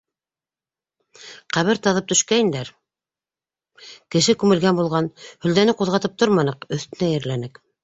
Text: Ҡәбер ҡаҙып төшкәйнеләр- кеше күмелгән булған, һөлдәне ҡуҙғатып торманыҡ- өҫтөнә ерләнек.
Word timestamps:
Ҡәбер 1.57 1.79
ҡаҙып 1.87 2.07
төшкәйнеләр- 2.13 2.71
кеше 4.17 4.37
күмелгән 4.45 4.81
булған, 4.81 5.13
һөлдәне 5.47 5.79
ҡуҙғатып 5.85 6.19
торманыҡ- 6.25 6.69
өҫтөнә 6.81 7.15
ерләнек. 7.15 7.65